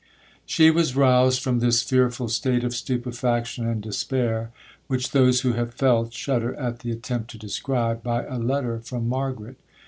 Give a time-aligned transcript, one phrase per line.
[0.47, 4.49] 'She was roused from this fearful state of stupefaction and despair,
[4.87, 9.07] which those who have felt shudder at the attempt to describe, by a letter from
[9.07, 9.57] Margaret.